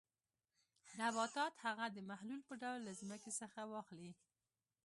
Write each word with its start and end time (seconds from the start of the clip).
نباتات 0.99 1.53
هغه 1.65 1.85
د 1.95 1.97
محلول 2.09 2.41
په 2.49 2.53
ډول 2.61 2.79
له 2.87 2.93
ځمکې 3.01 3.31
څخه 3.41 3.59
واخلي. 3.73 4.13